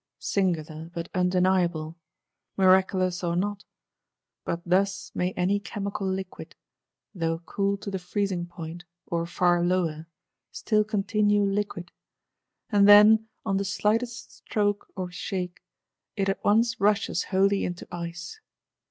Singular, 0.17 0.89
but 0.95 1.09
undeniable,—miraculous 1.13 3.23
or 3.23 3.35
not!—But 3.35 4.63
thus 4.65 5.11
may 5.13 5.31
any 5.33 5.59
chemical 5.59 6.07
liquid; 6.11 6.55
though 7.13 7.37
cooled 7.45 7.83
to 7.83 7.91
the 7.91 7.99
freezing 7.99 8.47
point, 8.47 8.83
or 9.05 9.27
far 9.27 9.63
lower, 9.63 10.07
still 10.51 10.83
continue 10.83 11.43
liquid; 11.43 11.91
and 12.71 12.87
then, 12.89 13.27
on 13.45 13.57
the 13.57 13.63
slightest 13.63 14.31
stroke 14.37 14.87
or 14.95 15.11
shake, 15.11 15.59
it 16.15 16.29
at 16.29 16.43
once 16.43 16.81
rushes 16.81 17.25
wholly 17.25 17.63
into 17.63 17.87
ice. 17.91 18.39